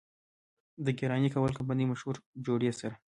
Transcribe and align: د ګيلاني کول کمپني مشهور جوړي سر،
د 0.85 0.87
ګيلاني 0.97 1.29
کول 1.35 1.51
کمپني 1.57 1.85
مشهور 1.91 2.15
جوړي 2.45 2.71
سر، 2.79 2.91